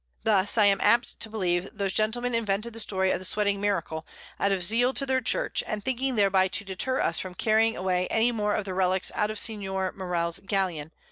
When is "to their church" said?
4.95-5.63